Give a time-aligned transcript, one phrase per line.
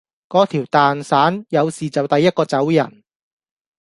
[0.29, 3.03] 嗰條蛋散，有事就第一個走人